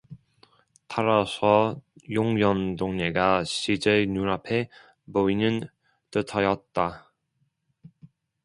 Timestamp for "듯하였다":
6.09-7.11